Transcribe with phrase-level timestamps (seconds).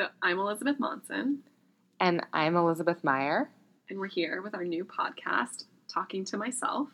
[0.00, 1.42] So I'm Elizabeth Monson,
[2.00, 3.50] And I'm Elizabeth Meyer.
[3.90, 6.88] and we're here with our new podcast, Talking to Myself.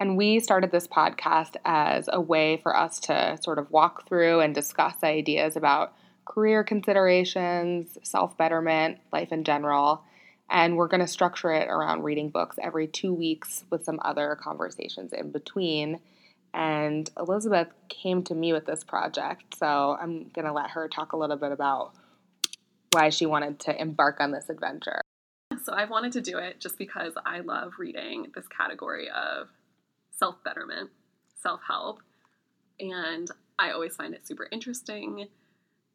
[0.00, 4.40] And we started this podcast as a way for us to sort of walk through
[4.40, 5.94] and discuss ideas about
[6.24, 10.02] career considerations, self betterment, life in general.
[10.50, 14.36] And we're going to structure it around reading books every two weeks with some other
[14.42, 16.00] conversations in between.
[16.52, 21.12] And Elizabeth came to me with this project, so I'm going to let her talk
[21.12, 21.92] a little bit about
[22.92, 25.00] why she wanted to embark on this adventure.
[25.64, 29.48] So I wanted to do it just because I love reading this category of
[30.16, 30.90] self betterment,
[31.40, 32.00] self help,
[32.78, 35.28] and I always find it super interesting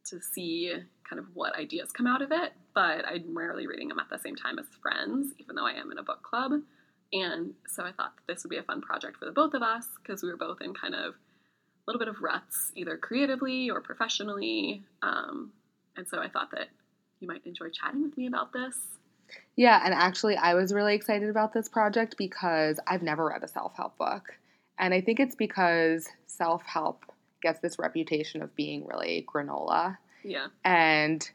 [0.05, 0.73] to see
[1.09, 2.53] kind of what ideas come out of it.
[2.73, 5.91] But I'm rarely reading them at the same time as friends, even though I am
[5.91, 6.51] in a book club.
[7.13, 9.85] And so I thought this would be a fun project for the both of us
[10.01, 13.81] because we were both in kind of a little bit of ruts, either creatively or
[13.81, 14.83] professionally.
[15.01, 15.51] Um,
[15.95, 16.69] and so I thought that
[17.25, 18.77] you might enjoy chatting with me about this.
[19.55, 23.47] Yeah, and actually, I was really excited about this project because I've never read a
[23.47, 24.37] self help book.
[24.77, 27.05] And I think it's because self help
[27.41, 29.97] gets this reputation of being really granola.
[30.23, 30.47] Yeah.
[30.63, 31.27] And,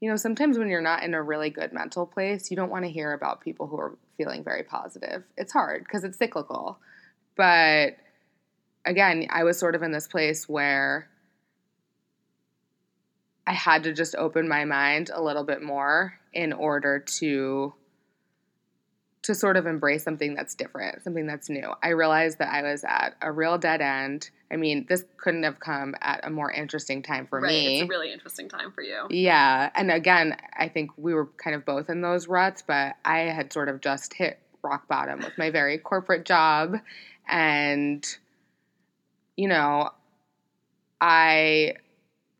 [0.00, 2.84] you know, sometimes when you're not in a really good mental place, you don't want
[2.84, 5.24] to hear about people who are feeling very positive.
[5.36, 6.78] It's hard because it's cyclical.
[7.36, 7.96] But
[8.84, 11.08] again, I was sort of in this place where
[13.46, 17.74] I had to just open my mind a little bit more in order to
[19.26, 21.72] to sort of embrace something that's different, something that's new.
[21.82, 24.30] I realized that I was at a real dead end.
[24.52, 27.48] I mean, this couldn't have come at a more interesting time for me.
[27.48, 27.52] right.
[27.52, 27.80] me.
[27.80, 29.06] It's a really interesting time for you.
[29.10, 29.70] Yeah.
[29.74, 33.52] And again, I think we were kind of both in those ruts, but I had
[33.52, 36.76] sort of just hit rock bottom with my very corporate job.
[37.28, 38.06] And,
[39.36, 39.90] you know,
[41.00, 41.74] I.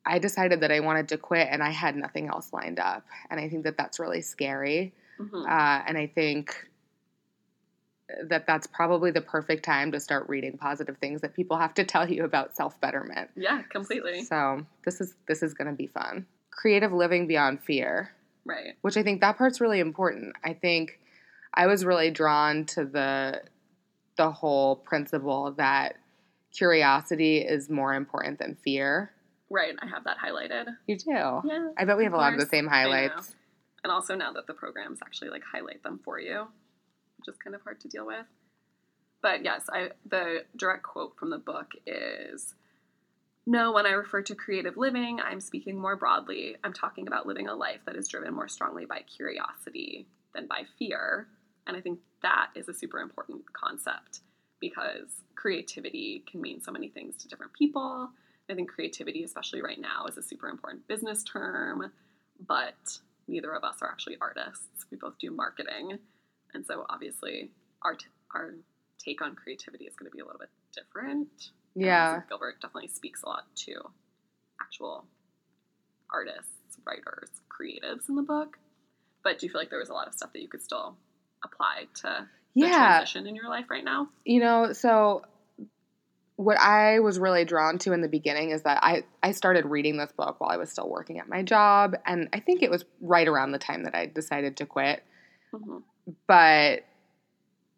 [0.07, 3.05] I decided that I wanted to quit and I had nothing else lined up.
[3.29, 4.95] And I think that that's really scary.
[5.19, 5.45] Mhm.
[5.47, 6.69] Uh, and I think
[8.29, 11.85] that that's probably the perfect time to start reading positive things that people have to
[11.85, 13.31] tell you about self betterment.
[13.35, 14.23] yeah, completely.
[14.23, 16.25] So this is this is going to be fun.
[16.51, 18.13] Creative living beyond fear,
[18.45, 18.75] Right.
[18.83, 20.37] which I think that part's really important.
[20.45, 21.01] I think
[21.53, 23.43] I was really drawn to the
[24.17, 25.97] the whole principle that
[26.53, 29.11] curiosity is more important than fear.
[29.57, 29.75] Right.
[29.81, 30.67] I have that highlighted.
[30.87, 31.11] You do.
[31.11, 31.71] Yeah.
[31.79, 33.35] I bet we have a lot of the same highlights.
[33.83, 36.47] And also now that the programs actually like highlight them for you,
[37.17, 38.27] which is kind of hard to deal with.
[39.23, 42.55] But yes, I the direct quote from the book is
[43.47, 46.57] No, when I refer to creative living, I'm speaking more broadly.
[46.63, 50.65] I'm talking about living a life that is driven more strongly by curiosity than by
[50.79, 51.29] fear.
[51.67, 54.21] And I think that is a super important concept
[54.61, 58.11] because creativity can mean so many things to different people.
[58.51, 61.91] I think creativity, especially right now, is a super important business term,
[62.47, 62.75] but
[63.27, 64.87] neither of us are actually artists.
[64.91, 65.99] We both do marketing.
[66.55, 67.51] And so obviously
[67.83, 68.55] our, t- our
[69.05, 71.29] take on creativity is going to be a little bit different.
[71.75, 72.21] Yeah.
[72.29, 73.75] Gilbert definitely speaks a lot to
[74.61, 75.07] actual
[76.13, 78.59] artists, writers, creatives in the book.
[79.25, 80.97] But do you feel like there was a lot of stuff that you could still
[81.45, 82.71] apply to the Yeah.
[82.99, 84.09] transition in your life right now?
[84.25, 85.23] You know, so
[86.37, 89.97] what I was really drawn to in the beginning is that I, I started reading
[89.97, 91.97] this book while I was still working at my job.
[92.05, 95.03] And I think it was right around the time that I decided to quit.
[95.55, 95.83] Mhm.
[96.27, 96.85] But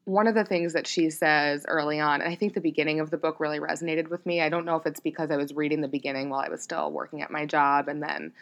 [0.04, 3.10] one of the things that she says early on, and I think the beginning of
[3.10, 4.41] the book really resonated with me.
[4.41, 6.90] I don't know if it's because I was reading the beginning while I was still
[6.90, 8.32] working at my job, and then,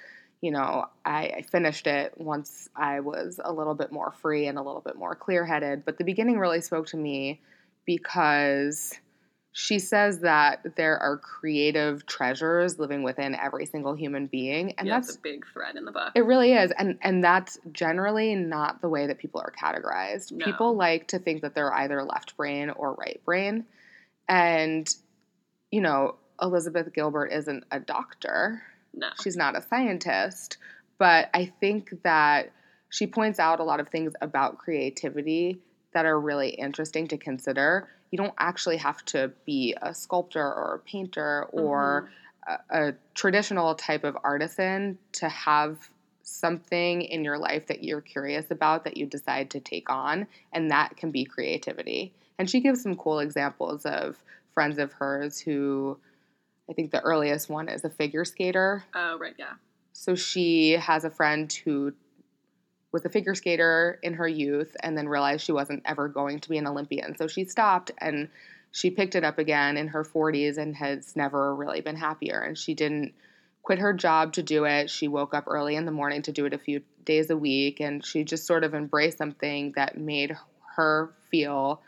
[0.40, 4.58] you know, I, I finished it once I was a little bit more free and
[4.58, 5.84] a little bit more clear headed.
[5.84, 7.40] But the beginning really spoke to me
[7.84, 8.94] because
[9.58, 15.00] she says that there are creative treasures living within every single human being, and yeah,
[15.00, 16.12] that's a big thread in the book.
[16.14, 16.72] it really is.
[16.72, 20.30] And and that's generally not the way that people are categorized.
[20.32, 20.44] No.
[20.44, 23.64] People like to think that they're either left brain or right brain.
[24.28, 24.94] And
[25.70, 28.60] you know, Elizabeth Gilbert isn't a doctor.
[28.92, 29.08] no.
[29.22, 30.58] She's not a scientist,
[30.98, 32.52] but I think that
[32.90, 35.62] she points out a lot of things about creativity
[35.94, 37.88] that are really interesting to consider.
[38.10, 42.10] You don't actually have to be a sculptor or a painter or
[42.48, 42.76] mm-hmm.
[42.76, 45.90] a, a traditional type of artisan to have
[46.22, 50.70] something in your life that you're curious about that you decide to take on, and
[50.70, 52.12] that can be creativity.
[52.38, 54.22] And she gives some cool examples of
[54.52, 55.98] friends of hers who
[56.68, 58.84] I think the earliest one is a figure skater.
[58.94, 59.54] Oh, right, yeah.
[59.92, 61.92] So she has a friend who
[62.96, 66.48] was a figure skater in her youth and then realized she wasn't ever going to
[66.48, 67.14] be an Olympian.
[67.18, 68.30] So she stopped and
[68.72, 72.40] she picked it up again in her 40s and has never really been happier.
[72.40, 73.12] And she didn't
[73.62, 74.88] quit her job to do it.
[74.88, 77.80] She woke up early in the morning to do it a few days a week,
[77.80, 80.34] and she just sort of embraced something that made
[80.76, 81.82] her feel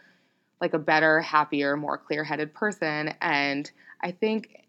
[0.60, 3.14] like a better, happier, more clear headed person.
[3.22, 3.70] And
[4.02, 4.66] I think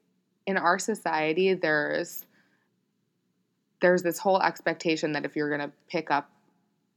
[0.48, 2.26] in our society, there's
[3.82, 6.30] there's this whole expectation that if you're going to pick up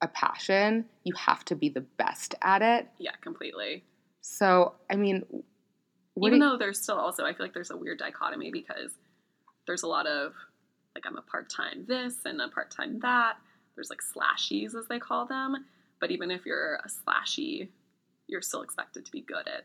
[0.00, 2.88] a passion, you have to be the best at it.
[2.98, 3.84] Yeah, completely.
[4.20, 5.24] So, I mean,
[6.20, 8.92] even though there's still also, I feel like there's a weird dichotomy because
[9.66, 10.32] there's a lot of
[10.94, 13.36] like I'm a part time this and a part time that.
[13.74, 15.64] There's like slashies as they call them.
[16.00, 17.68] But even if you're a slashy,
[18.26, 19.64] you're still expected to be good at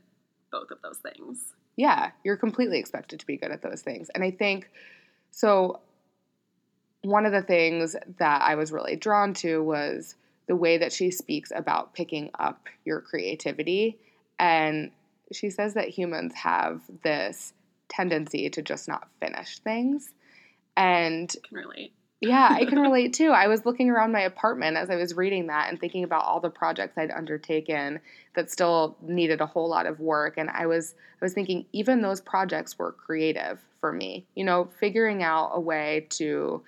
[0.51, 1.53] both of those things.
[1.75, 4.09] Yeah, you're completely expected to be good at those things.
[4.15, 4.69] And I think
[5.31, 5.81] so
[7.03, 10.15] one of the things that I was really drawn to was
[10.47, 13.97] the way that she speaks about picking up your creativity.
[14.39, 14.91] And
[15.31, 17.53] she says that humans have this
[17.89, 20.09] tendency to just not finish things.
[20.75, 21.93] And I can relate.
[22.21, 23.31] yeah, I can relate too.
[23.31, 26.39] I was looking around my apartment as I was reading that and thinking about all
[26.39, 27.99] the projects I'd undertaken
[28.35, 32.01] that still needed a whole lot of work and I was I was thinking even
[32.01, 34.25] those projects were creative for me.
[34.35, 36.61] You know, figuring out a way to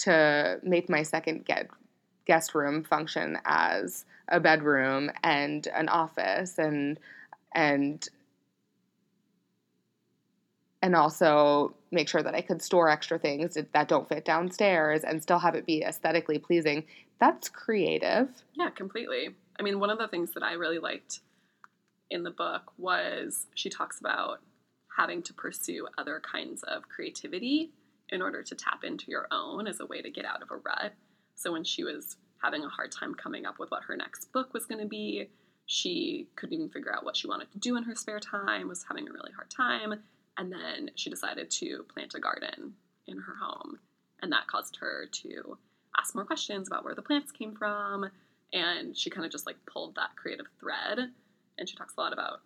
[0.00, 1.68] to make my second get
[2.26, 6.98] guest room function as a bedroom and an office and
[7.54, 8.08] and
[10.82, 15.22] and also make sure that I could store extra things that don't fit downstairs and
[15.22, 16.84] still have it be aesthetically pleasing.
[17.18, 18.28] That's creative.
[18.54, 19.34] Yeah, completely.
[19.58, 21.20] I mean, one of the things that I really liked
[22.10, 24.40] in the book was she talks about
[24.96, 27.72] having to pursue other kinds of creativity
[28.10, 30.56] in order to tap into your own as a way to get out of a
[30.56, 30.92] rut.
[31.34, 34.52] So when she was having a hard time coming up with what her next book
[34.52, 35.28] was going to be,
[35.66, 38.84] she couldn't even figure out what she wanted to do in her spare time, was
[38.88, 39.94] having a really hard time,
[40.36, 42.74] and then she decided to plant a garden
[43.06, 43.78] in her home.
[44.22, 45.58] And that caused her to
[45.98, 48.10] ask more questions about where the plants came from.
[48.52, 51.10] And she kind of just like pulled that creative thread.
[51.58, 52.40] And she talks a lot about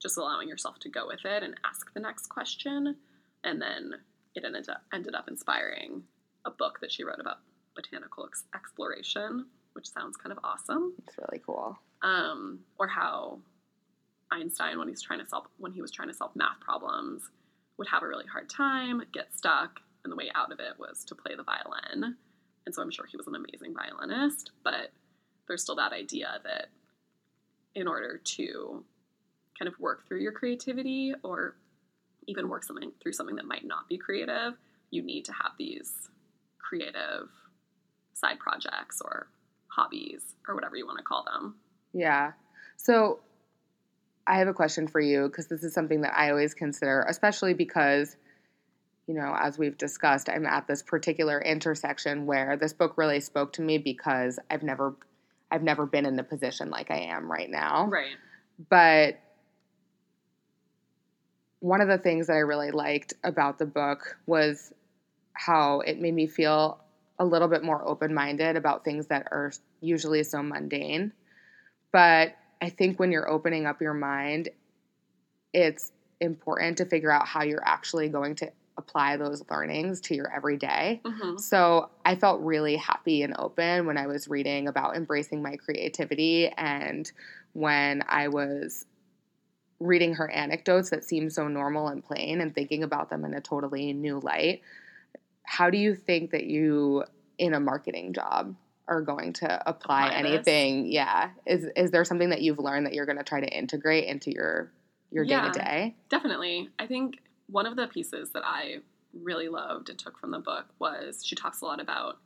[0.00, 2.96] just allowing yourself to go with it and ask the next question.
[3.44, 3.94] And then
[4.34, 6.02] it ended up, ended up inspiring
[6.44, 7.38] a book that she wrote about
[7.74, 10.94] botanical ex- exploration, which sounds kind of awesome.
[11.06, 11.78] It's really cool.
[12.02, 13.40] Um, or how
[14.30, 17.30] Einstein, when he's trying to solve when he was trying to solve math problems,
[17.76, 21.04] would have a really hard time, get stuck, and the way out of it was
[21.04, 22.16] to play the violin.
[22.66, 24.92] And so I'm sure he was an amazing violinist, but
[25.48, 26.68] there's still that idea that
[27.74, 28.84] in order to
[29.58, 31.56] kind of work through your creativity or
[32.30, 34.54] even work something through something that might not be creative,
[34.90, 35.92] you need to have these
[36.58, 37.28] creative
[38.14, 39.28] side projects or
[39.68, 41.56] hobbies or whatever you want to call them.
[41.92, 42.32] Yeah.
[42.76, 43.20] So
[44.26, 47.54] I have a question for you because this is something that I always consider, especially
[47.54, 48.16] because,
[49.06, 53.52] you know, as we've discussed, I'm at this particular intersection where this book really spoke
[53.54, 54.94] to me because I've never
[55.50, 57.86] I've never been in the position like I am right now.
[57.86, 58.14] Right.
[58.68, 59.18] But
[61.60, 64.72] one of the things that I really liked about the book was
[65.34, 66.82] how it made me feel
[67.18, 71.12] a little bit more open minded about things that are usually so mundane.
[71.92, 74.48] But I think when you're opening up your mind,
[75.52, 80.32] it's important to figure out how you're actually going to apply those learnings to your
[80.34, 81.00] everyday.
[81.04, 81.36] Mm-hmm.
[81.38, 86.48] So I felt really happy and open when I was reading about embracing my creativity
[86.48, 87.10] and
[87.52, 88.86] when I was
[89.80, 93.40] reading her anecdotes that seem so normal and plain and thinking about them in a
[93.40, 94.60] totally new light.
[95.44, 97.04] How do you think that you,
[97.38, 98.54] in a marketing job,
[98.86, 100.86] are going to apply, Apply anything?
[100.86, 104.04] Yeah, is is there something that you've learned that you're going to try to integrate
[104.04, 104.70] into your
[105.10, 105.96] your day to day?
[106.08, 106.68] Definitely.
[106.78, 108.78] I think one of the pieces that I
[109.12, 112.18] really loved and took from the book was she talks a lot about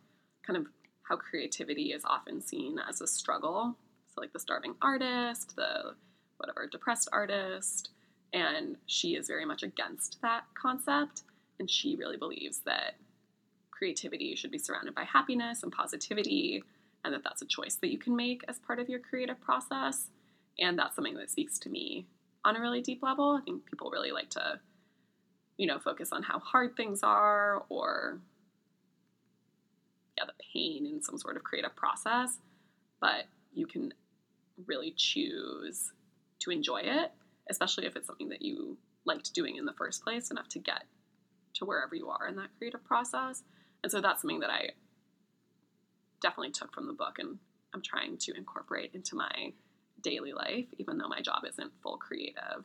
[0.47, 0.67] kind of
[1.03, 3.77] how creativity is often seen as a struggle.
[4.09, 5.95] So, like the starving artist, the
[6.45, 7.91] whatever depressed artist,
[8.33, 11.23] and she is very much against that concept.
[11.59, 12.97] And she really believes that
[13.71, 16.65] creativity should be surrounded by happiness and positivity,
[17.05, 20.09] and that that's a choice that you can make as part of your creative process.
[20.59, 22.07] And that's something that speaks to me
[22.45, 23.39] on a really deep level.
[23.41, 24.61] I think people really like to,
[25.57, 28.19] you know, focus on how hard things are or,
[30.17, 32.39] yeah, the pain in some sort of creative process.
[33.01, 33.93] But you can
[34.67, 35.93] really choose
[36.45, 37.13] to enjoy it,
[37.51, 40.85] especially if it's something that you liked doing in the first place enough to get
[41.55, 43.43] to wherever you are in that creative process.
[43.83, 44.71] And so that's something that I
[46.23, 47.39] definitely took from the book and
[47.75, 49.53] I'm trying to incorporate into my
[50.03, 52.65] daily life, even though my job isn't full creative.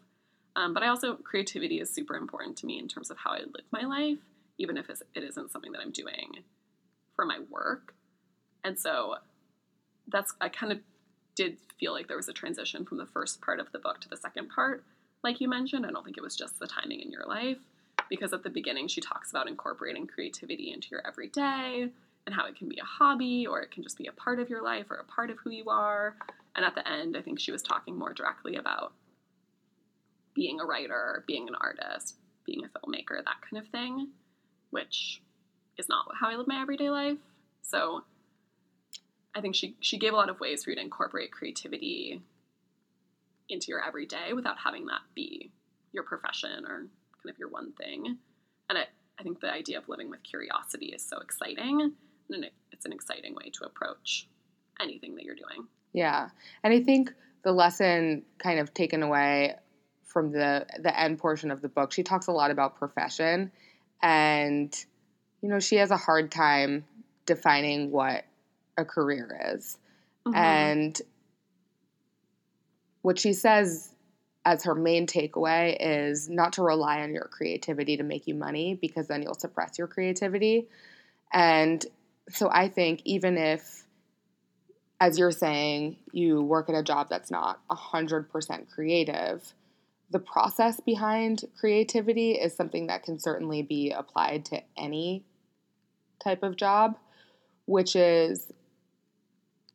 [0.55, 3.39] Um, but I also, creativity is super important to me in terms of how I
[3.39, 4.19] live my life.
[4.59, 6.43] even if it isn't something that I'm doing
[7.15, 7.95] for my work.
[8.63, 9.15] And so
[10.07, 10.79] that's, I kind of
[11.39, 14.09] did feel like there was a transition from the first part of the book to
[14.09, 14.83] the second part,
[15.23, 15.85] like you mentioned.
[15.85, 17.59] I don't think it was just the timing in your life,
[18.09, 21.89] because at the beginning she talks about incorporating creativity into your everyday
[22.25, 24.49] and how it can be a hobby or it can just be a part of
[24.49, 26.17] your life or a part of who you are.
[26.57, 28.91] And at the end, I think she was talking more directly about
[30.33, 32.15] being a writer, being an artist,
[32.45, 34.09] being a filmmaker, that kind of thing,
[34.71, 35.21] which
[35.77, 37.17] is not how I live my everyday life.
[37.61, 38.03] So
[39.35, 42.21] I think she she gave a lot of ways for you to incorporate creativity
[43.47, 45.51] into your everyday without having that be
[45.91, 46.87] your profession or
[47.21, 48.17] kind of your one thing.
[48.69, 48.87] And it,
[49.19, 51.93] I think the idea of living with curiosity is so exciting,
[52.29, 54.27] and it's an exciting way to approach
[54.79, 55.67] anything that you're doing.
[55.93, 56.29] Yeah.
[56.63, 59.55] And I think the lesson kind of taken away
[60.03, 63.51] from the the end portion of the book, she talks a lot about profession
[64.01, 64.73] and
[65.41, 66.85] you know, she has a hard time
[67.25, 68.25] defining what
[68.79, 69.77] a career is.
[70.25, 70.35] Mhm.
[70.35, 71.01] And
[73.01, 73.93] what she says
[74.45, 78.75] as her main takeaway is not to rely on your creativity to make you money
[78.75, 80.67] because then you'll suppress your creativity.
[81.31, 81.85] And
[82.29, 83.85] so I think even if,
[84.99, 89.53] as you're saying, you work at a job that's not 100% creative,
[90.09, 95.23] the process behind creativity is something that can certainly be applied to any
[96.23, 96.97] type of job,
[97.65, 98.51] which is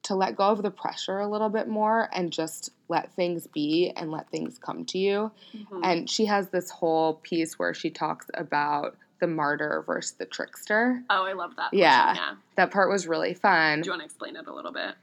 [0.05, 3.93] to let go of the pressure a little bit more and just let things be
[3.97, 5.31] and let things come to you.
[5.55, 5.81] Mhm.
[5.83, 11.03] And she has this whole piece where she talks about the martyr versus the trickster.
[11.09, 11.73] oh, I love that.
[11.73, 12.07] Yeah.
[12.07, 12.37] portion, yeah.
[12.57, 13.81] That part was really fun.
[13.81, 14.95] Do you want to explain it a little bit?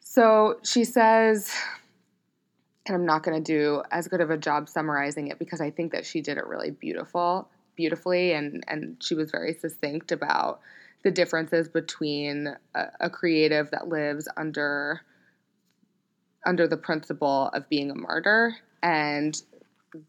[0.00, 1.52] So she says,
[2.86, 5.70] and I'm not going to do as good of a job summarizing it because I
[5.70, 10.60] think that she did it really beautiful, beautifully, and and she was very succinct about
[11.04, 15.00] the differences between a, a creative that lives under
[16.44, 19.42] under the principle of being a martyr and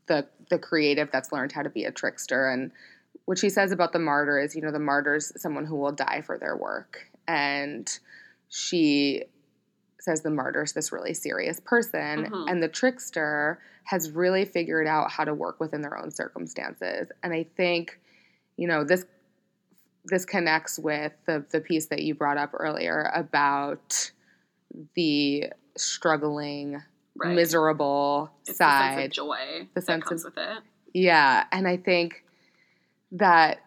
[0.07, 2.49] the the creative that's learned how to be a trickster.
[2.49, 2.71] And
[3.25, 6.21] what she says about the martyr is you know the martyr's someone who will die
[6.25, 7.09] for their work.
[7.27, 7.87] And
[8.49, 9.23] she
[9.99, 12.49] says the martyr's this really serious person Mhm.
[12.51, 17.09] and the trickster has really figured out how to work within their own circumstances.
[17.21, 17.99] And i think
[18.57, 19.05] you know this
[20.05, 24.11] this connects with the the piece that you brought up earlier about
[24.95, 26.81] the struggling
[27.15, 27.35] Right.
[27.35, 30.63] miserable it's the sense side of joy The sense comes of- with it.
[30.95, 32.23] yeah, and I think
[33.11, 33.59] that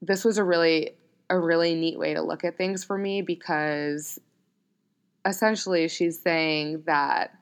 [0.00, 0.92] this was a really
[1.28, 4.20] a really neat way to look at things for me because
[5.24, 7.32] essentially she's saying that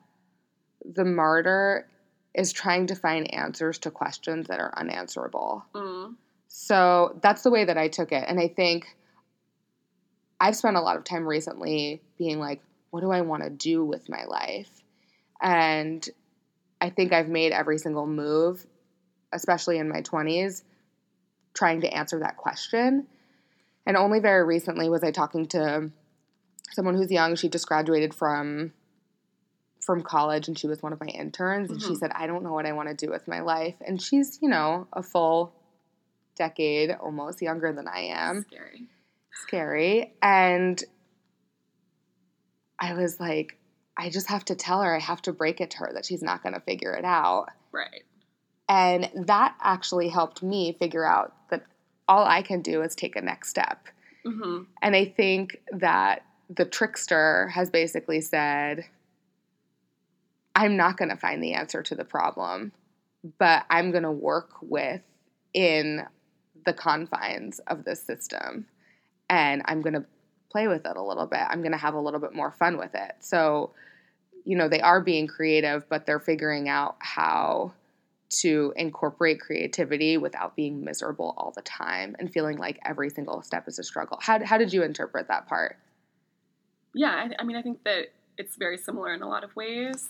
[0.82, 1.86] the martyr
[2.34, 5.64] is trying to find answers to questions that are unanswerable.
[5.74, 6.14] Mm.
[6.48, 8.24] So that's the way that I took it.
[8.26, 8.96] And I think
[10.40, 12.60] I've spent a lot of time recently being like,
[12.90, 14.70] what do I want to do with my life?
[15.40, 16.06] And
[16.80, 18.66] I think I've made every single move,
[19.32, 20.62] especially in my 20s,
[21.54, 23.06] trying to answer that question.
[23.86, 25.90] And only very recently was I talking to
[26.70, 27.36] someone who's young.
[27.36, 28.72] She just graduated from
[29.80, 31.98] from college and she was one of my interns and she Mhm.
[31.98, 34.48] said, "I don't know what I want to do with my life." And she's, you
[34.48, 35.52] know, a full
[36.36, 38.82] decade almost younger than I am Scary.
[39.32, 40.14] scary.
[40.22, 40.82] And
[42.78, 43.56] I was like,
[43.96, 46.22] I just have to tell her, I have to break it to her that she's
[46.22, 47.46] not going to figure it out.
[47.72, 48.02] Right.
[48.68, 51.64] And that actually helped me figure out that
[52.08, 53.86] all I can do is take a next step.
[54.24, 58.84] hmm And I think that the trickster has basically said,
[60.54, 62.72] I'm not going to find the answer to the problem,
[63.38, 65.00] but I'm going to work with
[65.52, 66.04] in
[66.64, 68.66] the confines of this system
[69.28, 70.04] and I'm going to
[70.50, 71.40] play with it a little bit.
[71.40, 73.12] I'm going to have a little bit more fun with it.
[73.20, 73.72] So,
[74.44, 77.72] you know, they are being creative, but they're figuring out how
[78.40, 83.66] to incorporate creativity without being miserable all the time and feeling like every single step
[83.68, 84.18] is a struggle.
[84.20, 85.76] How, how did you interpret that part?
[86.94, 90.08] Yeah, I, I mean, I think that it's very similar in a lot of ways.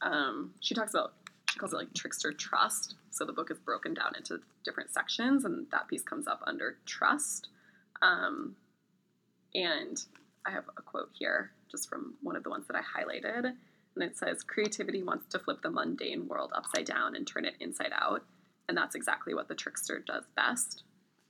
[0.00, 1.12] Um, she talks about,
[1.58, 2.94] calls it like trickster trust.
[3.10, 6.76] So the book is broken down into different sections, and that piece comes up under
[6.86, 7.48] trust.
[8.00, 8.56] Um,
[9.54, 10.02] and
[10.46, 13.44] I have a quote here just from one of the ones that I highlighted.
[13.94, 17.54] And it says, Creativity wants to flip the mundane world upside down and turn it
[17.60, 18.24] inside out.
[18.68, 20.84] And that's exactly what the trickster does best.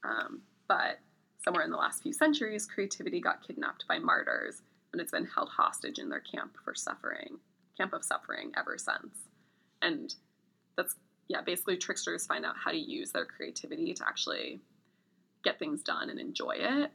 [0.04, 0.98] Um, but
[1.44, 4.62] somewhere in the last few centuries, creativity got kidnapped by martyrs,
[4.92, 7.38] and it's been held hostage in their camp for suffering,
[7.76, 9.31] camp of suffering ever since.
[9.82, 10.14] And
[10.76, 10.94] that's,
[11.28, 14.60] yeah, basically tricksters find out how to use their creativity to actually
[15.44, 16.90] get things done and enjoy it.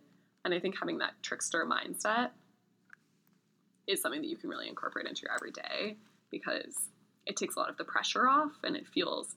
[0.46, 2.29] And I think having that trickster mindset
[3.88, 5.98] is something that you can really incorporate into your everyday
[6.32, 6.89] because
[7.25, 9.36] it takes a lot of the pressure off and it feels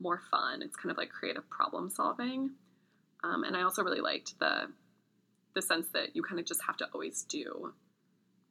[0.00, 0.62] more fun.
[0.62, 2.50] It's kind of like creative problem solving.
[3.22, 4.68] Um, and I also really liked the
[5.54, 7.72] the sense that you kind of just have to always do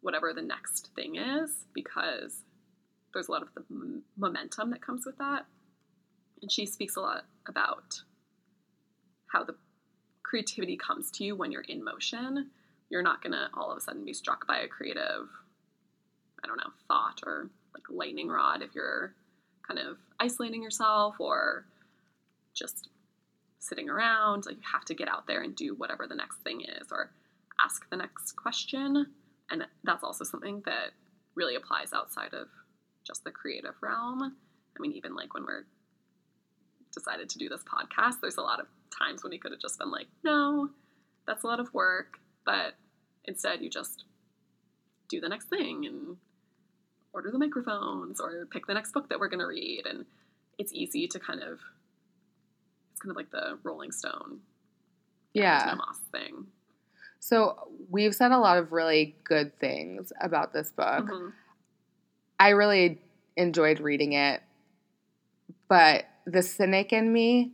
[0.01, 2.41] whatever the next thing is because
[3.13, 3.63] there's a lot of the
[4.17, 5.45] momentum that comes with that.
[6.41, 8.01] And she speaks a lot about
[9.27, 9.55] how the
[10.23, 12.49] creativity comes to you when you're in motion.
[12.89, 15.27] You're not going to all of a sudden be struck by a creative,
[16.43, 19.13] I don't know, thought or like lightning rod if you're
[19.67, 21.65] kind of isolating yourself or
[22.53, 22.89] just
[23.59, 24.45] sitting around.
[24.45, 27.11] Like you have to get out there and do whatever the next thing is or
[27.59, 29.07] ask the next question.
[29.51, 30.91] And that's also something that
[31.35, 32.47] really applies outside of
[33.09, 34.21] just the creative realm.
[34.23, 35.65] I mean, even like when we're
[36.93, 39.79] decided to do this podcast, there's a lot of times when he could have just
[39.79, 40.69] been like, no,
[41.27, 42.19] that's a lot of work.
[42.45, 42.75] But
[43.25, 44.05] instead, you just
[45.09, 46.17] do the next thing and
[47.13, 49.85] order the microphones or pick the next book that we're going to read.
[49.89, 50.05] And
[50.59, 51.59] it's easy to kind of,
[52.91, 54.39] it's kind of like the Rolling Stone
[55.33, 55.73] Yeah.
[55.77, 56.45] Moss thing.
[57.19, 61.05] So we've said a lot of really good things about this book.
[61.05, 61.33] Mhm.
[62.39, 62.99] I really
[63.35, 64.41] enjoyed reading it,
[65.67, 67.51] but the cynic in me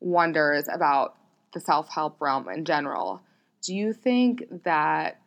[0.00, 1.16] wonders about
[1.52, 3.22] the self help realm in general.
[3.62, 5.20] Do you think that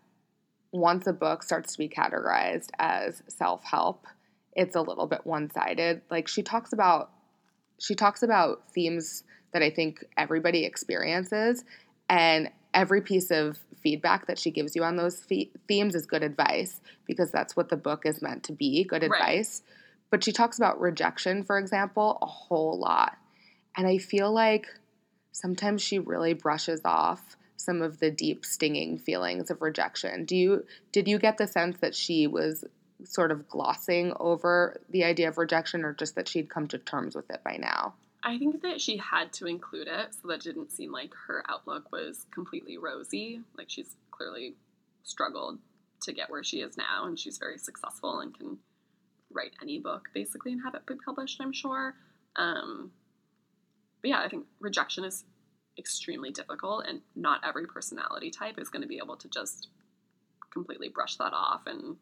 [0.72, 4.06] once a book starts to be categorized as self help,
[4.54, 6.02] it's a little bit one sided?
[6.10, 7.12] Like she talks about
[7.80, 11.64] she talks about themes that I think everybody experiences,
[12.10, 16.24] and every piece of feedback that she gives you on those fe- themes is good
[16.24, 19.14] advice because that's what the book is meant to be good Right.
[19.22, 19.62] advice.
[20.10, 23.18] But she talks about rejection, for example, a whole lot.
[23.78, 24.68] And I feel like
[25.32, 30.26] sometimes she really brushes off some of the deep stinging feelings of rejection.
[30.26, 32.66] Do you did you get the sense that she was
[33.04, 37.16] sort of glossing over the idea of rejection or just that she'd come to terms
[37.16, 37.94] with it by now?
[38.24, 41.44] I think that she had to include it so that it didn't seem like her
[41.50, 43.42] outlook was completely rosy.
[43.58, 44.56] Like she's clearly
[45.04, 45.60] struggled
[46.04, 48.58] to get where she is now, and she's very successful and can
[49.32, 51.96] write any book basically and have it be published, I'm sure.
[52.36, 52.92] Um,
[54.02, 55.26] but yeah, I think rejection is
[55.78, 59.70] extremely difficult, and not every personality type is going to be able to just
[60.52, 61.96] completely brush that off and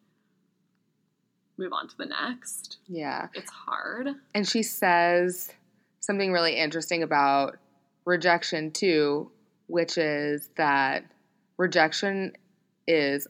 [1.57, 2.77] move on to the next.
[2.87, 3.27] Yeah.
[3.33, 4.09] It's hard.
[4.33, 5.51] And she says
[5.99, 7.57] something really interesting about
[8.05, 9.31] rejection, too,
[9.67, 11.03] which is that
[11.57, 12.33] rejection
[12.87, 13.27] is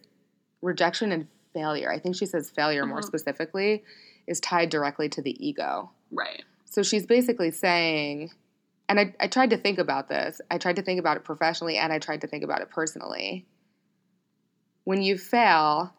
[0.62, 1.92] rejection and failure.
[1.92, 3.06] I think she says failure more Mhm.
[3.06, 3.84] specifically
[4.28, 5.92] is tied directly to the ego.
[6.12, 6.44] Right.
[6.66, 8.32] So she's basically saying,
[8.90, 10.42] and I, I tried to think about this.
[10.52, 13.48] I tried to think about it professionally and I tried to think about it personally.
[14.84, 15.94] When you fail,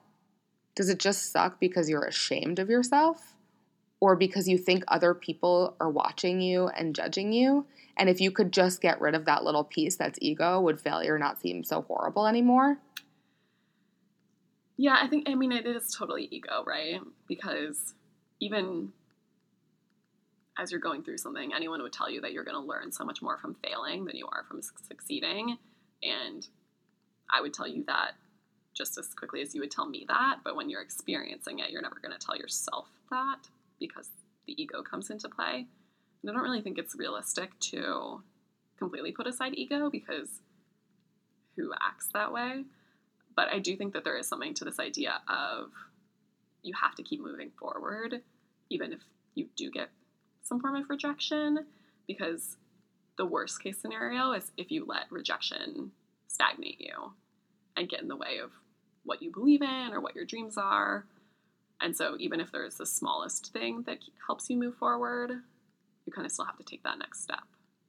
[0.75, 3.35] does it just suck because you're ashamed of yourself?
[4.01, 7.67] Or because you think other people are watching you and judging you?
[7.97, 11.19] And if you could just get rid of that little piece that's ego, would failure
[11.19, 12.79] not seem so horrible anymore?
[14.77, 17.01] Yeah, I think I mean it is totally ego, right?
[17.27, 17.95] Because
[18.41, 18.93] even
[20.57, 23.05] as you're going through something, anyone would tell you that you're going to learn so
[23.05, 25.59] much more from failing than you are from succeeding.
[26.03, 26.47] And
[27.33, 28.13] I would tell you that
[28.75, 31.83] just as quickly as you would tell me that, but when you're experiencing it, you're
[31.83, 34.11] never going to tell yourself that because
[34.47, 35.67] the ego comes into play.
[36.23, 38.23] And I don't really think it's realistic to
[38.79, 40.41] completely put aside ego because
[41.57, 42.65] who acts that way?
[43.37, 45.71] But I do think that there is something to this idea of
[46.63, 48.23] you have to keep moving forward,
[48.71, 49.01] even if
[49.35, 49.91] you do get
[50.43, 51.67] some form of rejection,
[52.07, 52.57] because
[53.17, 55.93] the worst case scenario is if you let rejection
[56.27, 57.13] stagnate you
[57.77, 58.51] and get in the way of
[59.05, 61.05] what you believe in or what your dreams are.
[61.81, 65.33] And so, even if there's the smallest thing that helps you move forward,
[66.07, 67.45] you kind of still have to take that next step.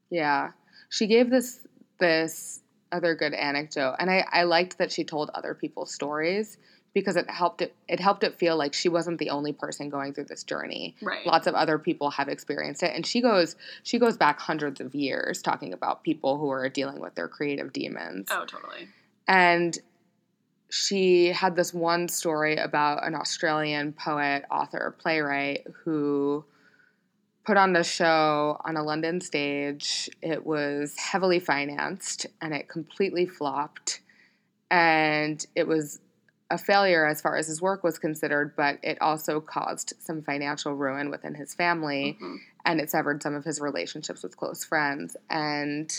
[0.10, 0.52] Yeah.
[0.89, 1.67] She gave this
[1.99, 6.58] this other good anecdote and I, I liked that she told other people's stories
[6.93, 10.13] because it helped it it helped it feel like she wasn't the only person going
[10.13, 10.95] through this journey.
[11.02, 11.25] Right.
[11.25, 14.95] Lots of other people have experienced it and she goes she goes back hundreds of
[14.95, 18.28] years talking about people who are dealing with their creative demons.
[18.32, 18.88] Oh, totally.
[19.28, 19.78] And
[20.70, 26.46] she had this one story about an Australian poet, author, playwright who
[27.44, 30.10] put on a show on a London stage.
[30.22, 34.02] It was heavily financed and it completely flopped.
[34.70, 36.00] And it was
[36.52, 40.74] a failure as far as his work was considered, but it also caused some financial
[40.74, 42.38] ruin within his family Mhm.
[42.66, 45.16] and it severed some of his relationships with close friends.
[45.30, 45.92] And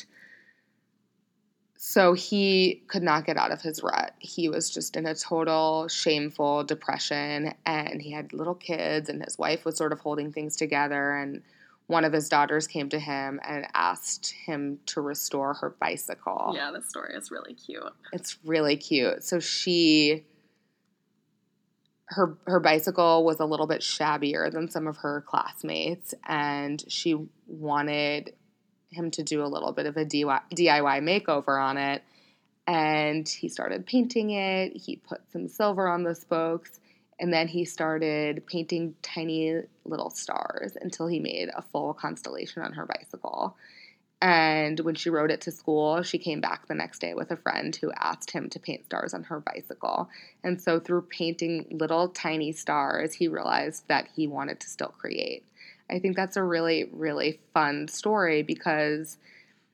[1.83, 4.15] so he could not get out of his rut.
[4.19, 9.39] He was just in a total shameful depression and he had little kids and his
[9.39, 11.41] wife was sort of holding things together and
[11.87, 16.53] one of his daughters came to him and asked him to restore her bicycle.
[16.55, 17.95] Yeah, the story is really cute.
[18.13, 19.25] It's really cute.
[19.25, 20.27] So she
[22.09, 27.17] her her bicycle was a little bit shabbier than some of her classmates and she
[27.47, 28.35] wanted
[28.91, 32.03] him to do a little bit of a DIY makeover on it
[32.67, 34.77] and he started painting it.
[34.77, 36.81] He put some silver on the spokes
[37.19, 42.73] and then he started painting tiny little stars until he made a full constellation on
[42.73, 43.57] her bicycle.
[44.23, 47.37] And when she rode it to school, she came back the next day with a
[47.37, 50.11] friend who asked him to paint stars on her bicycle.
[50.45, 55.45] And so, through painting little tiny stars, he realized that he wanted to still create.
[55.91, 59.19] I think that's a really, really fun story because,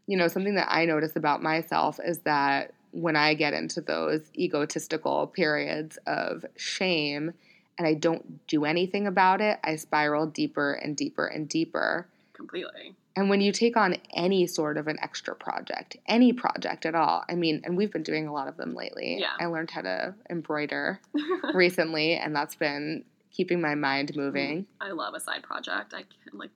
[0.06, 4.22] you know, something that I notice about myself is that when I get into those
[4.36, 7.32] egotistical periods of shame
[7.78, 12.06] and I don't do anything about it, I spiral deeper and deeper and deeper.
[12.32, 12.94] Completely.
[13.16, 17.24] And when you take on any sort of an extra project, any project at all,
[17.28, 19.18] I mean, and we've been doing a lot of them lately.
[19.20, 19.32] Yeah.
[19.40, 21.00] I learned how to embroider
[21.54, 23.04] recently, and that's been
[23.36, 24.20] keeping my mind mm-hmm.
[24.20, 24.66] moving.
[24.80, 25.92] I love a side project.
[25.94, 26.50] I can, like,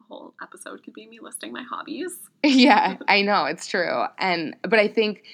[0.00, 2.18] a whole episode could be me listing my hobbies.
[2.44, 4.04] yeah, I know, it's true.
[4.18, 5.24] And, but I think,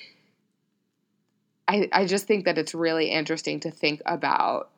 [1.67, 4.71] I, I just think that it's really interesting to think about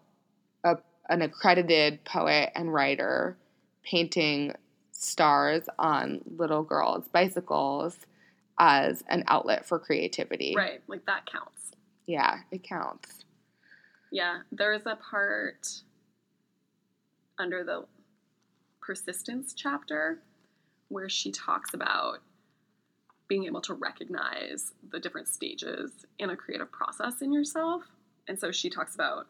[0.65, 3.37] a, an accredited poet and writer
[3.83, 4.55] painting
[4.93, 7.97] stars on little girls' bicycles
[8.59, 10.55] as an outlet for creativity.
[10.57, 11.73] Right, like that counts.
[12.07, 13.25] Yeah, it counts.
[14.13, 15.83] Yeah, there is a part
[17.41, 17.85] under the
[18.81, 20.19] persistence chapter
[20.89, 22.19] where she talks about
[23.29, 27.85] being able to recognize the different stages in a creative process in yourself.
[28.27, 29.27] And so she talks about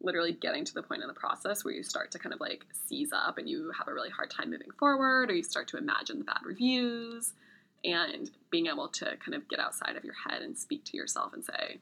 [0.00, 2.66] literally getting to the point in the process where you start to kind of like
[2.86, 5.78] seize up and you have a really hard time moving forward, or you start to
[5.78, 7.32] imagine the bad reviews,
[7.84, 11.32] and being able to kind of get outside of your head and speak to yourself
[11.32, 11.78] and say,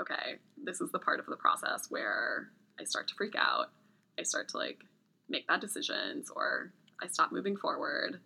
[0.00, 2.48] okay, this is the part of the process where
[2.80, 3.70] I start to freak out.
[4.18, 4.84] I start to like
[5.28, 6.72] make bad decisions, or
[7.02, 8.20] I stop moving forward.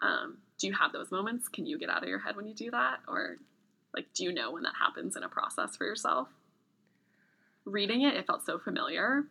[0.00, 1.48] Um, do you have those moments?
[1.48, 3.00] Can you get out of your head when you do that?
[3.06, 3.36] Or
[3.94, 6.28] like, do you know when that happens in a process for yourself?
[7.64, 9.24] reading it, it felt so familiar.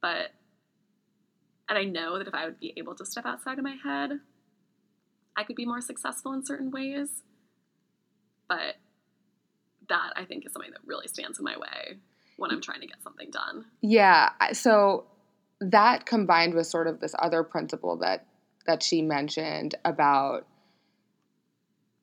[0.00, 0.32] But,
[1.68, 4.20] and I know that if I would be able to step outside of my head,
[5.36, 7.08] I could be more successful in certain ways.
[8.48, 8.76] But
[9.88, 11.98] that I think is something that really stands in my way
[12.36, 13.64] when I'm trying to get something done.
[13.80, 14.30] Yeah.
[14.52, 15.06] So
[15.60, 18.26] that combined with sort of this other principle that
[18.66, 20.46] that she mentioned about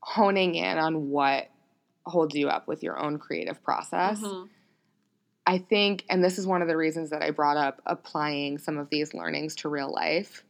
[0.02, 1.50] honing in on what
[2.06, 4.20] holds you up with your own creative process.
[4.20, 4.48] Mm-hmm.
[5.46, 8.78] I think, and this is one of the reasons that I brought up applying some
[8.78, 10.44] of these learnings to real life.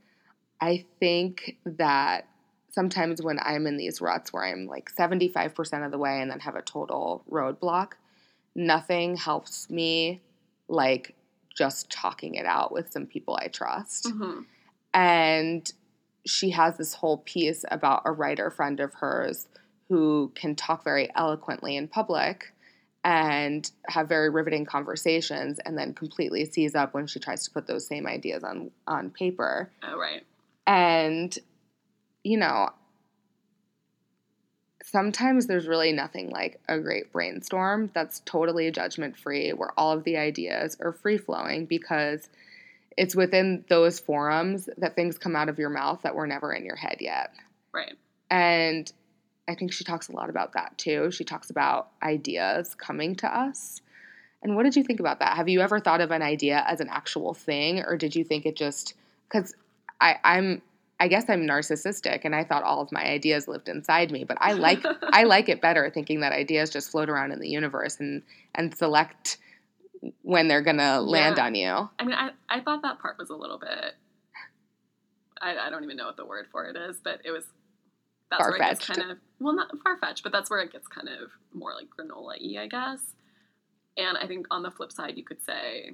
[0.59, 2.27] I think that
[2.69, 6.41] sometimes when I'm in these ruts where I'm like 75% of the way and then
[6.41, 7.93] have a total roadblock,
[8.55, 10.21] nothing helps me
[10.67, 11.15] like
[11.55, 14.05] just talking it out with some people I trust.
[14.05, 14.41] Mm-hmm.
[14.93, 15.71] And
[16.25, 19.47] she has this whole piece about a writer friend of hers
[19.89, 22.53] who can talk very eloquently in public
[23.03, 27.67] and have very riveting conversations and then completely seize up when she tries to put
[27.67, 29.71] those same ideas on on paper.
[29.83, 30.23] Oh right.
[30.67, 31.37] And
[32.23, 32.69] you know,
[34.83, 40.03] sometimes there's really nothing like a great brainstorm that's totally judgment free where all of
[40.03, 42.29] the ideas are free flowing because
[42.97, 46.65] it's within those forums that things come out of your mouth that were never in
[46.65, 47.33] your head yet.
[47.73, 47.95] Right.
[48.29, 48.91] And
[49.47, 51.11] I think she talks a lot about that too.
[51.11, 53.81] She talks about ideas coming to us.
[54.43, 55.35] And what did you think about that?
[55.37, 58.45] Have you ever thought of an idea as an actual thing, or did you think
[58.45, 58.95] it just
[59.27, 59.53] because
[60.01, 60.61] I'm
[61.01, 64.37] I guess I'm narcissistic and I thought all of my ideas lived inside me, but
[64.39, 67.99] I like I like it better thinking that ideas just float around in the universe
[67.99, 68.21] and
[68.53, 69.37] and select
[70.21, 71.89] when they're gonna land on you.
[71.99, 73.95] I mean, I, I thought that part was a little bit
[75.41, 77.45] I, I don't even know what the word for it is, but it was
[78.29, 78.59] that's far-fetched.
[78.59, 81.09] where it gets kind of well not far fetched, but that's where it gets kind
[81.09, 83.15] of more like granola y, I guess.
[83.97, 85.91] And I think on the flip side, you could say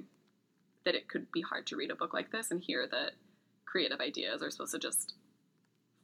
[0.84, 3.12] that it could be hard to read a book like this and hear that
[3.70, 5.14] creative ideas are supposed to just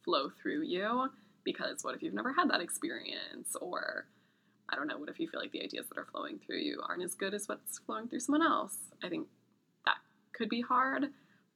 [0.04, 1.08] flow through you
[1.44, 4.06] because what if you've never had that experience or
[4.68, 6.80] I don't know, what if you feel like the ideas that are flowing through you
[6.88, 8.76] aren't as good as what's flowing through someone else?
[9.02, 9.28] I think
[9.84, 9.96] that
[10.32, 11.04] could be hard,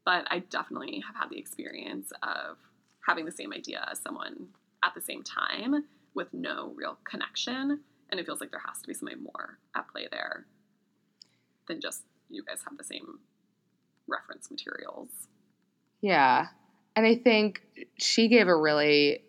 [0.04, 2.58] but I definitely have had the experience of
[3.06, 4.48] having the same idea as someone
[4.84, 7.80] at the same time with no real connection.
[8.10, 10.46] And it feels like there has to be something more at play there
[11.66, 13.20] than just you guys have the same
[14.06, 15.08] reference materials.
[16.00, 16.46] Yeah.
[16.96, 17.62] And I think
[17.96, 19.22] she gave a really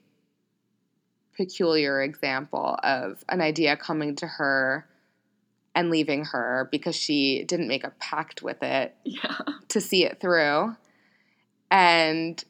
[1.36, 4.88] peculiar example of an idea coming to her
[5.76, 9.38] and leaving her because she didn't make a pact with it Yeah.
[9.70, 10.76] to see it through.
[11.72, 12.44] And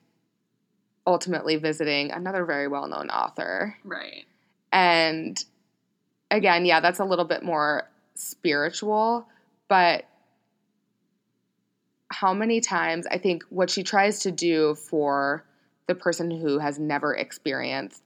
[1.05, 3.75] ultimately visiting another very well known author.
[3.83, 4.25] Right.
[4.71, 5.43] And
[6.31, 9.27] again, yeah, that's a little bit more spiritual,
[9.67, 10.05] but
[12.19, 15.45] how many times I think what she tries to do for
[15.87, 18.03] the person who has never experienced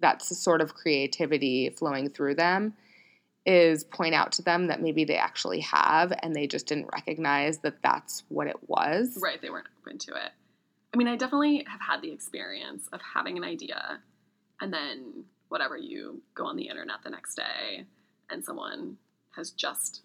[0.00, 2.72] that sort of creativity flowing through them
[3.44, 7.58] is point out to them that maybe they actually have and they just didn't recognize
[7.58, 9.18] that that's what it was.
[9.20, 9.42] Right.
[9.42, 10.30] They weren't open to it.
[10.94, 14.00] I mean, I definitely have had the experience of having an idea
[14.62, 17.84] and then whatever you go on the internet the next day
[18.30, 18.96] and someone
[19.36, 20.02] has just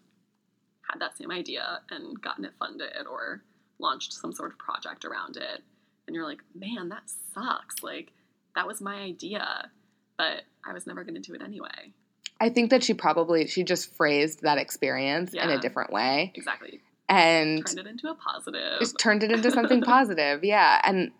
[0.91, 3.41] had that same idea and gotten it funded or
[3.79, 5.61] launched some sort of project around it.
[6.07, 7.83] And you're like man that sucks.
[7.83, 8.11] Like
[8.55, 9.69] that was my idea
[10.17, 11.93] but i was never going to do it anyway.
[12.39, 16.33] I think that she probably she just phrased that experience in a different way.
[16.35, 16.81] Exactly.
[17.07, 18.79] And turned it into a positive.
[18.79, 20.43] Just turned it into something positive.
[20.43, 21.11] Yeah, and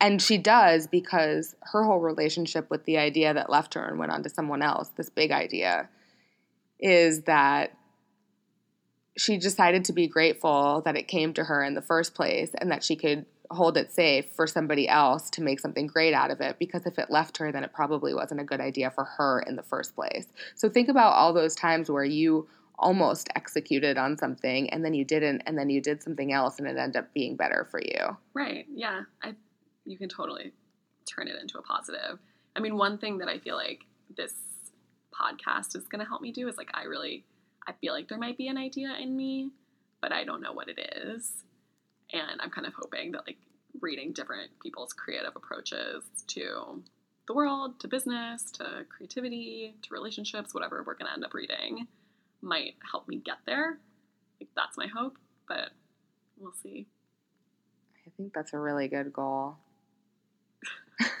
[0.00, 4.10] and she does because her whole relationship with the idea that left her and went
[4.10, 5.88] on to someone else, this big idea,
[6.80, 7.76] is that
[9.16, 12.70] she decided to be grateful that it came to her in the first place and
[12.70, 16.40] that she could hold it safe for somebody else to make something great out of
[16.40, 19.44] it because if it left her then it probably wasn't a good idea for her
[19.46, 20.26] in the first place.
[20.54, 22.48] So think about all those times where you
[22.78, 26.66] almost executed on something and then you didn't and then you did something else and
[26.66, 28.16] it ended up being better for you.
[28.32, 28.66] Right.
[28.74, 29.02] Yeah.
[29.22, 29.34] I
[29.84, 30.52] you can totally
[31.06, 32.18] turn it into a positive.
[32.56, 33.84] I mean, one thing that I feel like
[34.16, 34.34] this
[35.12, 37.24] podcast is going to help me do is like I really
[37.66, 39.50] I feel like there might be an idea in me,
[40.00, 41.32] but I don't know what it is.
[42.12, 43.38] And I'm kind of hoping that like
[43.80, 46.82] reading different people's creative approaches to
[47.26, 51.86] the world, to business, to creativity, to relationships, whatever we're going to end up reading
[52.42, 53.78] might help me get there.
[54.40, 55.16] Like that's my hope,
[55.48, 55.70] but
[56.38, 56.86] we'll see.
[58.06, 59.56] I think that's a really good goal.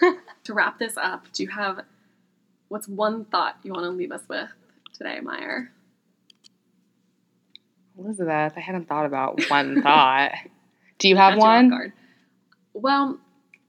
[0.44, 1.80] to wrap this up, do you have
[2.68, 4.50] what's one thought you want to leave us with
[4.92, 5.72] today, Meyer?
[7.98, 10.32] Elizabeth, I hadn't thought about one thought.
[10.98, 11.92] Do you have off one?
[12.72, 13.18] Well,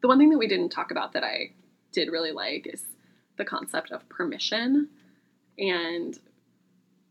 [0.02, 1.52] the one thing that we didn't talk about that I
[1.92, 2.84] did really like is
[3.38, 4.90] the concept of permission
[5.58, 6.18] and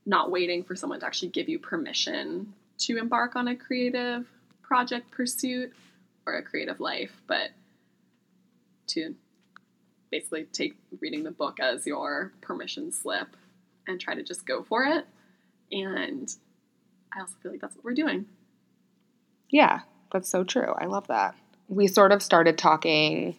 [0.06, 4.26] not waiting for someone to actually give you permission to embark on a creative
[4.62, 5.72] project pursuit
[6.26, 7.50] or a creative life, but
[8.88, 9.14] to
[10.10, 13.28] basically take reading the book as your permission slip
[13.86, 15.06] and try to just go for it.
[15.72, 16.34] And
[17.14, 18.26] I also feel like that's what we're doing.
[19.50, 19.80] Yeah,
[20.12, 20.74] that's so true.
[20.78, 21.36] I love that.
[21.68, 23.36] We sort of started talking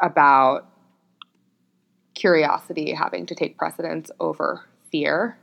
[0.00, 0.66] about
[2.14, 5.38] curiosity having to take precedence over fear.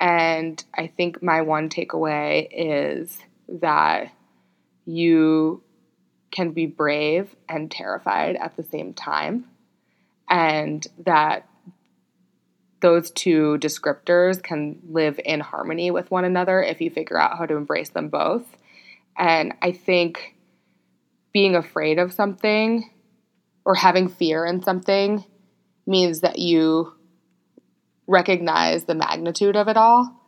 [0.00, 4.12] And I think my one takeaway is that
[4.84, 5.62] you
[6.30, 9.46] can be brave and terrified at the same time.
[10.30, 11.48] And that
[12.80, 17.46] those two descriptors can live in harmony with one another if you figure out how
[17.46, 18.44] to embrace them both.
[19.16, 20.36] And I think
[21.32, 22.90] being afraid of something
[23.64, 25.24] or having fear in something
[25.86, 26.92] means that you
[28.06, 30.18] recognize the magnitude of it all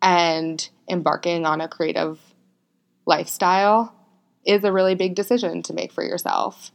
[0.00, 2.20] and embarking on a creative
[3.06, 3.94] lifestyle
[4.46, 6.70] is a really big decision to make for yourself.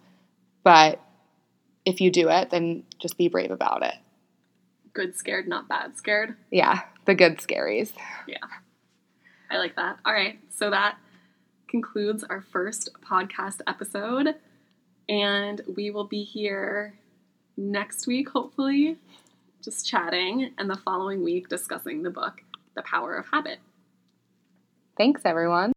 [0.63, 1.01] But
[1.85, 3.95] if you do it, then just be brave about it.
[4.93, 6.35] Good scared, not bad scared.
[6.51, 7.93] Yeah, the good scaries.
[8.27, 8.37] Yeah.
[9.49, 9.97] I like that.
[10.05, 10.39] All right.
[10.49, 10.97] So that
[11.67, 14.35] concludes our first podcast episode.
[15.09, 16.93] And we will be here
[17.57, 18.97] next week, hopefully,
[19.61, 22.41] just chatting, and the following week discussing the book,
[22.75, 23.59] The Power of Habit.
[24.97, 25.70] Thanks, everyone.